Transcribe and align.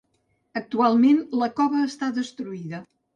Actualment 0.61 1.19
la 1.41 1.49
cova 1.59 1.83
està 1.89 2.09
destruïda. 2.17 2.81